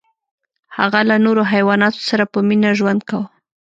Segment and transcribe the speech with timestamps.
[0.77, 3.27] هغه له نورو حیواناتو سره په مینه ژوند کاوه.